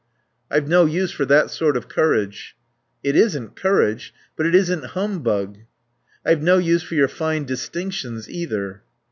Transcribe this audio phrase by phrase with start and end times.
[0.49, 2.55] "I've no use for that sort of courage."
[3.03, 4.15] "It isn't courage.
[4.35, 5.59] But it isn't humbug."
[6.25, 8.81] "I've no use for your fine distinctions either."